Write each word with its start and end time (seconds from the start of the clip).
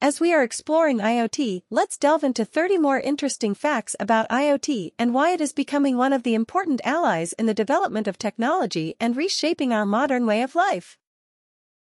As 0.00 0.20
we 0.20 0.32
are 0.32 0.44
exploring 0.44 0.98
IoT, 0.98 1.62
let's 1.70 1.98
delve 1.98 2.22
into 2.22 2.44
30 2.44 2.78
more 2.78 3.00
interesting 3.00 3.52
facts 3.52 3.96
about 3.98 4.28
IoT 4.28 4.92
and 4.96 5.12
why 5.12 5.32
it 5.32 5.40
is 5.40 5.52
becoming 5.52 5.96
one 5.96 6.12
of 6.12 6.22
the 6.22 6.34
important 6.34 6.80
allies 6.84 7.32
in 7.32 7.46
the 7.46 7.54
development 7.54 8.06
of 8.06 8.16
technology 8.16 8.94
and 9.00 9.16
reshaping 9.16 9.72
our 9.72 9.84
modern 9.84 10.24
way 10.24 10.40
of 10.42 10.54
life. 10.54 10.96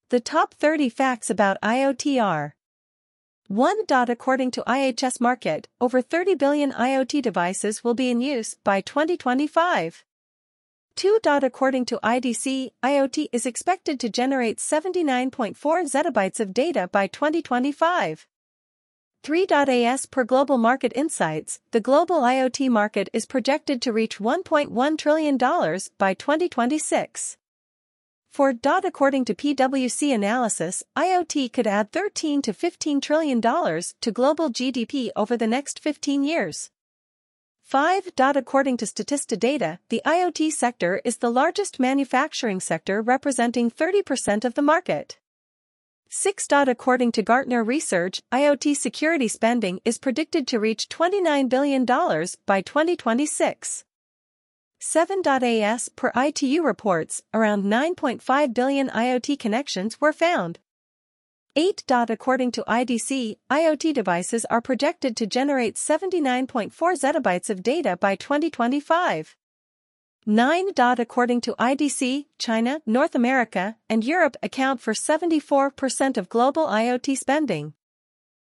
The 0.09 0.21
top 0.21 0.55
30 0.55 0.89
facts 0.89 1.29
about 1.29 1.61
IoT 1.61 2.23
are 2.23 2.57
1. 3.49 3.77
According 3.91 4.51
to 4.53 4.65
IHS 4.67 5.21
Markit, 5.21 5.67
over 5.79 6.01
30 6.01 6.37
billion 6.37 6.73
IoT 6.73 7.21
devices 7.21 7.85
will 7.85 7.95
be 7.95 8.09
in 8.09 8.23
use 8.23 8.55
by 8.65 8.81
2025. 8.81 10.06
2. 10.97 11.21
According 11.27 11.85
to 11.85 12.01
IDC, 12.03 12.71
IoT 12.83 13.27
is 13.31 13.45
expected 13.45 14.01
to 14.01 14.09
generate 14.09 14.57
79.4 14.57 15.55
zettabytes 15.55 16.41
of 16.41 16.55
data 16.55 16.89
by 16.91 17.07
2025. 17.07 18.27
3. 19.23 19.47
As 19.85 20.07
per 20.07 20.25
Global 20.25 20.57
Market 20.57 20.93
Insights, 20.95 21.61
the 21.73 21.81
global 21.81 22.23
IoT 22.23 22.71
market 22.71 23.11
is 23.13 23.27
projected 23.27 23.83
to 23.83 23.93
reach 23.93 24.19
$1.1 24.19 24.99
trillion 24.99 25.37
by 25.99 26.15
2026. 26.15 27.37
4. 28.31 28.55
According 28.65 29.25
to 29.27 29.35
PwC 29.35 30.15
analysis, 30.15 30.83
IoT 30.97 31.53
could 31.53 31.67
add 31.67 31.93
13 31.93 32.41
to 32.41 32.55
15 32.55 33.01
trillion 33.03 33.41
dollars 33.41 33.95
to 34.01 34.11
global 34.11 34.49
GDP 34.49 35.11
over 35.15 35.37
the 35.37 35.47
next 35.47 35.79
15 35.79 36.25
years. 36.25 36.71
5. 37.67 38.13
According 38.17 38.77
to 38.77 38.85
Statista 38.85 39.37
data, 39.37 39.81
the 39.89 40.01
IoT 40.07 40.53
sector 40.53 41.01
is 41.05 41.17
the 41.17 41.33
largest 41.33 41.81
manufacturing 41.81 42.61
sector 42.61 43.03
representing 43.03 43.73
30% 43.73 44.45
of 44.45 44.55
the 44.55 44.63
market. 44.63 45.19
6. 46.09 46.47
According 46.53 47.11
to 47.11 47.23
Gartner 47.23 47.65
Research, 47.65 48.23
IoT 48.31 48.77
security 48.77 49.27
spending 49.27 49.81
is 49.85 49.99
predicted 49.99 50.47
to 50.47 50.61
reach 50.61 50.89
$29 50.89 51.49
billion 51.49 51.85
by 51.85 52.61
2026. 52.61 53.85
7. 54.79 55.23
As 55.27 55.89
per 55.89 56.13
ITU 56.15 56.63
reports, 56.63 57.25
around 57.35 57.65
9.5 57.65 58.55
billion 58.55 58.89
IoT 58.91 59.41
connections 59.41 60.01
were 60.01 60.13
found. 60.13 60.61
8. 61.59 61.85
According 61.91 62.53
to 62.53 62.65
IDC, 62.69 63.39
IoT 63.51 63.95
devices 63.95 64.45
are 64.51 64.61
projected 64.61 65.17
to 65.17 65.27
generate 65.27 65.77
79.4 65.77 66.71
zettabytes 66.71 67.49
of 67.49 67.63
data 67.63 67.97
by 67.97 68.15
2025. 68.15 69.35
9. 70.27 70.67
According 70.77 71.41
to 71.41 71.55
IDC, 71.59 72.27
China, 72.39 72.83
North 72.85 73.15
America, 73.15 73.77
and 73.89 74.05
Europe 74.05 74.37
account 74.43 74.83
for 74.83 74.93
74% 74.93 76.19
of 76.19 76.29
global 76.29 76.67
IoT 76.67 77.17
spending. 77.17 77.73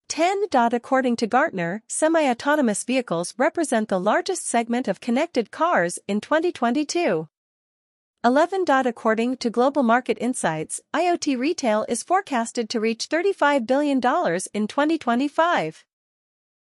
10. 0.08 0.46
According 0.54 1.18
to 1.18 1.28
Gartner, 1.28 1.84
semi-autonomous 1.88 2.84
vehicles 2.84 3.36
represent 3.38 3.90
the 3.90 4.00
largest 4.00 4.48
segment 4.48 4.88
of 4.88 5.02
connected 5.02 5.52
cars 5.52 6.00
in 6.08 6.20
2022. 6.20 7.28
11. 8.28 8.66
According 8.68 9.38
to 9.38 9.50
Global 9.50 9.84
Market 9.84 10.18
Insights, 10.20 10.82
IoT 10.94 11.40
retail 11.40 11.86
is 11.88 12.04
forecasted 12.04 12.70
to 12.70 12.82
reach 12.82 13.08
$35 13.08 13.66
billion 13.66 14.00
in 14.00 14.68
2025. 14.68 15.86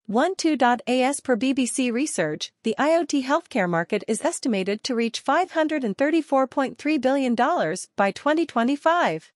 12.as 0.10 1.20
per 1.20 1.36
BCC 1.36 1.92
Research, 1.92 2.54
the 2.64 2.76
IoT 2.80 3.26
healthcare 3.26 3.70
market 3.70 4.06
is 4.08 4.24
estimated 4.24 4.86
to 4.86 4.96
reach 4.96 5.22
$534.3 5.22 7.02
billion 7.02 7.36
by 7.36 8.12
2025. 8.12 9.32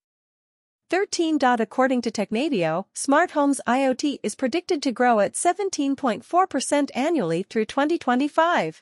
13. 0.89 1.39
According 1.41 2.01
to 2.03 2.09
Technavio, 2.09 2.85
smart 2.93 3.31
homes 3.31 3.59
IoT 3.67 4.19
is 4.23 4.35
predicted 4.35 4.81
to 4.81 4.93
grow 4.93 5.19
at 5.19 5.33
17.4% 5.33 6.89
annually 6.95 7.43
through 7.43 7.65
2025. 7.65 8.81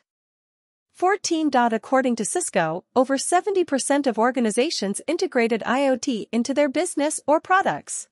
14. 0.94 1.50
According 1.54 2.16
to 2.18 2.26
Cisco, 2.26 2.84
over 2.96 3.18
70% 3.18 4.08
of 4.08 4.20
organizations 4.20 5.02
integrated 5.08 5.64
IoT 5.66 6.28
into 6.32 6.54
their 6.54 6.70
business 6.70 7.20
or 7.26 7.40
products. 7.40 8.08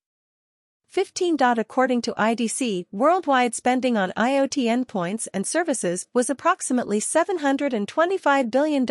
15. 0.87 1.37
According 1.39 2.01
to 2.01 2.13
IDC, 2.13 2.87
worldwide 2.91 3.53
spending 3.53 3.95
on 3.95 4.11
IoT 4.17 4.65
endpoints 4.65 5.27
and 5.31 5.45
services 5.45 6.07
was 6.15 6.31
approximately 6.31 6.99
$725 6.99 8.49
billion 8.49 8.81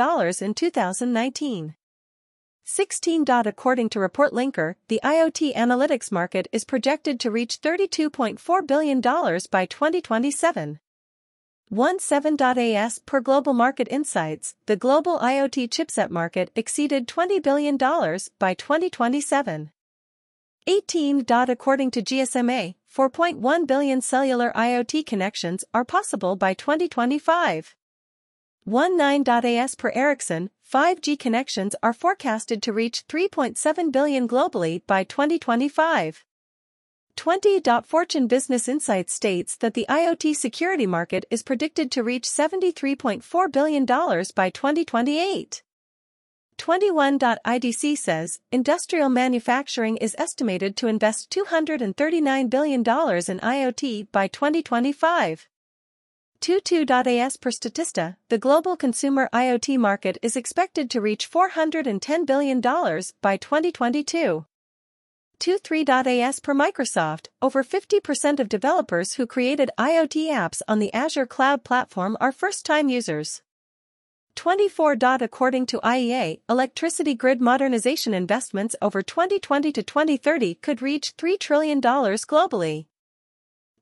in 0.41 0.55
2019. 0.55 1.75
16. 2.65 3.25
According 3.29 3.89
to 3.89 3.99
Report 3.99 4.33
Linker, 4.33 4.75
the 4.87 5.01
IoT 5.03 5.57
analytics 5.57 6.13
market 6.13 6.47
is 6.53 6.65
projected 6.65 7.19
to 7.19 7.31
reach 7.31 7.61
$32.4 7.63 8.67
billion 8.67 9.01
by 9.01 9.67
2027. 9.67 10.79
17.as 11.71 12.99
per 13.01 13.21
Global 13.21 13.53
Market 13.53 13.89
Insights, 13.91 14.55
the 14.65 14.77
global 14.77 15.19
IoT 15.19 15.69
chipset 15.69 16.09
market 16.09 16.51
exceeded 16.57 17.07
$20 17.07 17.43
billion 17.43 17.77
by 17.77 18.55
2027. 18.55 19.71
18. 20.67 21.27
According 21.29 21.91
to 21.91 22.03
GSMA, 22.03 22.75
4.1 22.95 23.67
billion 23.67 24.01
cellular 24.01 24.51
IoT 24.57 25.05
connections 25.05 25.65
are 25.75 25.85
possible 25.85 26.37
by 26.37 26.55
2025. 26.55 27.75
19.as 28.67 29.75
per 29.75 29.91
Ericsson, 29.95 30.51
5G 30.71 31.19
connections 31.19 31.75
are 31.83 31.93
forecasted 31.93 32.63
to 32.63 32.73
reach 32.73 33.07
3.7 33.09 33.93
billion 33.93 34.27
globally 34.27 34.81
by 34.87 35.05
2025. 35.05 36.25
20. 37.19 37.61
Fortune 37.83 38.29
Business 38.29 38.69
Insights 38.69 39.13
states 39.13 39.57
that 39.57 39.75
the 39.75 39.87
IoT 39.89 40.37
security 40.37 40.87
market 40.87 41.25
is 41.33 41.43
predicted 41.43 41.91
to 41.91 42.05
reach 42.05 42.23
$73.4 42.23 43.53
billion 43.53 43.85
by 43.85 44.51
2028. 44.51 45.63
21. 46.59 47.19
IDC 47.19 47.99
says 47.99 48.39
industrial 48.53 49.09
manufacturing 49.09 49.97
is 49.97 50.15
estimated 50.17 50.77
to 50.77 50.87
invest 50.87 51.29
$239 51.31 52.49
billion 52.49 52.81
in 52.83 52.85
IoT 52.85 54.13
by 54.13 54.29
2025. 54.29 55.49
22.as 56.41 57.37
per 57.37 57.51
Statista, 57.51 58.15
the 58.29 58.39
global 58.39 58.77
consumer 58.77 59.29
IoT 59.33 59.77
market 59.77 60.19
is 60.23 60.37
expected 60.37 60.89
to 60.89 61.01
reach 61.01 61.29
$410 61.29 62.25
billion 62.25 62.61
by 62.61 63.37
2022. 63.37 64.47
23.as 65.41 66.41
per 66.41 66.53
Microsoft, 66.53 67.29
over 67.41 67.63
50% 67.63 68.41
of 68.41 68.49
developers 68.49 69.15
who 69.15 69.27
created 69.27 69.71
IoT 69.79 70.31
apps 70.31 70.63
on 70.67 70.81
the 70.81 70.93
Azure 70.93 71.27
cloud 71.27 71.63
platform 71.63 72.17
are 72.21 72.33
first-time 72.33 72.89
users. 72.89 73.41
24. 74.35 74.97
According 75.21 75.67
to 75.67 75.81
IEA, 75.81 76.41
electricity 76.49 77.15
grid 77.15 77.41
modernization 77.41 78.15
investments 78.15 78.75
over 78.83 79.01
2020 79.01 79.71
to 79.73 79.83
2030 79.83 80.57
could 80.57 80.83
reach 80.83 81.17
$3 81.17 81.39
trillion 81.39 81.81
globally. 81.81 82.87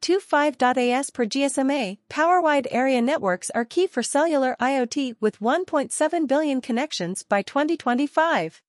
25.as 0.03 1.11
per 1.11 1.25
GSMA, 1.25 1.99
power-wide 2.11 2.69
area 2.71 3.01
networks 3.01 3.49
are 3.51 3.65
key 3.65 3.87
for 3.87 4.03
cellular 4.03 4.57
IoT 4.61 5.17
with 5.21 5.41
1.7 5.41 6.29
billion 6.29 6.61
connections 6.61 7.23
by 7.23 7.41
2025. 7.41 8.63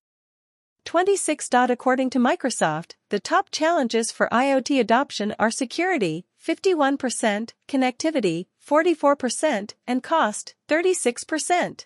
26. 0.87 1.49
According 1.51 2.09
to 2.11 2.17
Microsoft, 2.17 2.93
the 3.09 3.19
top 3.19 3.49
challenges 3.51 4.09
for 4.09 4.29
IoT 4.31 4.79
adoption 4.79 5.35
are 5.37 5.51
security, 5.51 6.25
51%, 6.41 7.49
connectivity, 7.67 8.45
44%, 8.65 9.73
and 9.85 10.01
cost, 10.01 10.55
36%. 10.69 11.85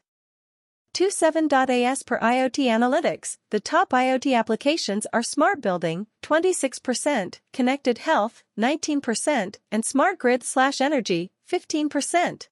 27.as 0.94 2.04
per 2.04 2.20
IoT 2.20 2.66
Analytics, 2.68 3.38
the 3.50 3.60
top 3.60 3.90
IoT 3.90 4.38
applications 4.38 5.08
are 5.12 5.24
smart 5.24 5.62
building, 5.62 6.06
26%, 6.22 7.40
connected 7.52 7.98
health, 7.98 8.44
19%, 8.60 9.56
and 9.72 9.84
smart 9.84 10.20
grid 10.20 10.44
slash 10.44 10.80
energy, 10.80 11.32
15%. 11.52 12.50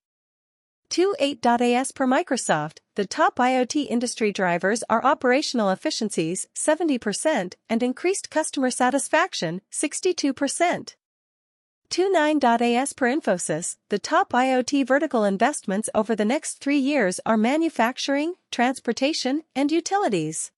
28.as 0.90 1.92
per 1.92 2.08
Microsoft, 2.08 2.80
the 2.96 3.06
top 3.06 3.36
IoT 3.36 3.86
industry 3.88 4.32
drivers 4.32 4.84
are 4.90 5.06
operational 5.06 5.70
efficiencies, 5.70 6.48
70%, 6.56 7.54
and 7.70 7.84
increased 7.84 8.32
customer 8.32 8.72
satisfaction, 8.72 9.62
62%. 9.72 10.96
29.as 11.92 12.94
per 12.94 13.08
Infosys, 13.08 13.78
the 13.90 14.00
top 14.00 14.32
IoT 14.32 14.88
vertical 14.88 15.24
investments 15.24 15.90
over 15.94 16.16
the 16.16 16.26
next 16.26 16.60
three 16.60 16.78
years 16.78 17.20
are 17.26 17.38
manufacturing, 17.38 18.34
transportation, 18.52 19.44
and 19.56 19.72
utilities. 19.72 20.52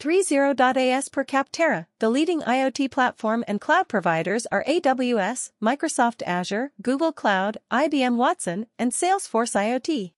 30.as 0.00 1.10
per 1.10 1.24
Capterra, 1.26 1.86
the 1.98 2.08
leading 2.08 2.40
IoT 2.40 2.90
platform 2.90 3.44
and 3.46 3.60
cloud 3.60 3.86
providers 3.86 4.46
are 4.50 4.64
AWS, 4.66 5.50
Microsoft 5.62 6.22
Azure, 6.24 6.72
Google 6.80 7.12
Cloud, 7.12 7.58
IBM 7.70 8.16
Watson, 8.16 8.64
and 8.78 8.92
Salesforce 8.92 9.54
IoT. 9.54 10.12